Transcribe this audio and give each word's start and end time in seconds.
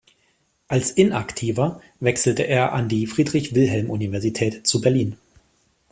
Als 0.67 0.89
Inaktiver 0.89 1.79
wechselte 1.99 2.41
er 2.47 2.73
an 2.73 2.89
die 2.89 3.05
Friedrich-Wilhelm-Universität 3.05 4.65
zu 4.65 4.81
Berlin. 4.81 5.15